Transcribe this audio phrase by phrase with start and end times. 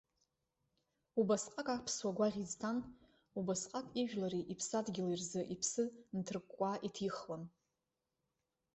[1.19, 2.77] Убасҟак аԥсуа гәаӷь изҭан,
[3.37, 5.83] убасҟак ижәлари иԥсадгьыли рзы иԥсы
[6.17, 7.43] нҭыркәкәаа иҭихуан.